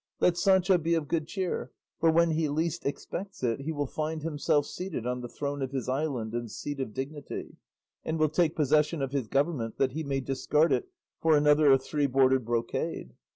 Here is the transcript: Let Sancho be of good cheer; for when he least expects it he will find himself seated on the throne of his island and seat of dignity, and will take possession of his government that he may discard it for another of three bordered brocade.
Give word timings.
Let 0.19 0.35
Sancho 0.35 0.79
be 0.79 0.95
of 0.95 1.07
good 1.07 1.27
cheer; 1.27 1.69
for 1.99 2.09
when 2.09 2.31
he 2.31 2.49
least 2.49 2.87
expects 2.87 3.43
it 3.43 3.59
he 3.61 3.71
will 3.71 3.85
find 3.85 4.23
himself 4.23 4.65
seated 4.65 5.05
on 5.05 5.21
the 5.21 5.29
throne 5.29 5.61
of 5.61 5.69
his 5.69 5.87
island 5.87 6.33
and 6.33 6.49
seat 6.49 6.79
of 6.79 6.91
dignity, 6.95 7.57
and 8.03 8.17
will 8.17 8.29
take 8.29 8.55
possession 8.55 9.03
of 9.03 9.11
his 9.11 9.27
government 9.27 9.77
that 9.77 9.91
he 9.91 10.01
may 10.03 10.19
discard 10.19 10.71
it 10.73 10.87
for 11.21 11.37
another 11.37 11.71
of 11.71 11.83
three 11.83 12.07
bordered 12.07 12.45
brocade. 12.45 13.13